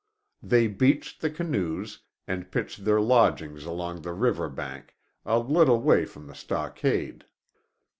[0.41, 4.95] They beached the canoes, and pitched their lodges along the river bank,
[5.27, 7.25] a little way from the stockade.